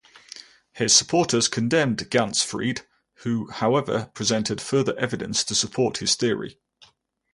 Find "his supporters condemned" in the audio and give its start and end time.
0.73-2.09